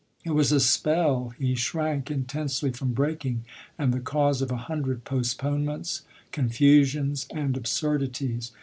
[0.25, 3.45] It was a spell he shrank intensely from breaking
[3.77, 8.51] and the cause of a hundred postponements, confusions, and absurdities.